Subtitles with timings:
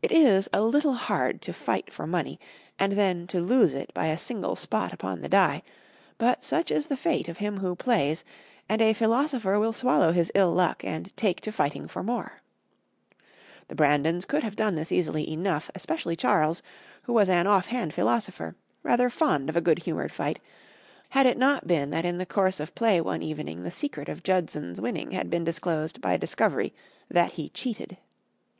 [0.00, 2.38] It is a little hard to fight for money
[2.78, 5.64] and then to lose it by a single spot upon the die,
[6.18, 8.22] but such is the fate of him who plays,
[8.68, 12.42] and a philosopher will swallow his ill luck and take to fighting for more.
[13.66, 16.62] The Brandons could have done this easily enough, especially Charles,
[17.02, 20.38] who was an offhand philosopher, rather fond of a good humored fight,
[21.08, 24.22] had it not been that in the course of play one evening the secret of
[24.22, 26.72] Judson's winning had been disclosed by a discovery
[27.10, 27.96] that he cheated.